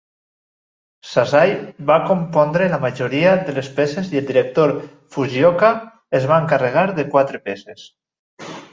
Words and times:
Sasai 1.09 1.53
va 1.89 1.97
compondre 2.07 2.71
la 2.71 2.81
majoria 2.87 3.35
de 3.51 3.55
les 3.59 3.71
peces 3.81 4.11
i 4.17 4.21
el 4.23 4.27
director 4.33 4.75
Fujioka 5.19 5.73
es 6.21 6.29
va 6.33 6.43
encarregar 6.47 6.91
de 7.01 7.11
quatre 7.17 7.47
peces. 7.49 7.91